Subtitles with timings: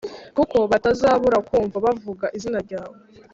[0.35, 2.97] kuko batazabura kumva bavuga izina ryawe